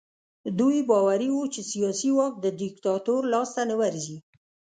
دوی 0.59 0.77
باوري 0.89 1.29
وو 1.33 1.43
چې 1.53 1.61
سیاسي 1.71 2.11
واک 2.17 2.33
د 2.39 2.47
دیکتاتور 2.61 3.21
لاس 3.33 3.49
ته 3.55 3.61
نه 3.69 3.75
ورځي. 3.81 4.17